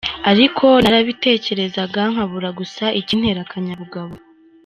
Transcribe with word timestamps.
Ariko 0.31 0.65
narabitekerezaga, 0.83 2.01
nkabura 2.11 2.49
gusa 2.59 2.85
ikintera 2.99 3.39
akanyabugabo. 3.45 4.13